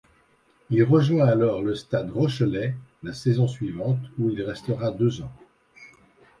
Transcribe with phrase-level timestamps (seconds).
[0.71, 5.31] Il rejoint alors le Stade rochelais la saison suivante, où il restera deux ans.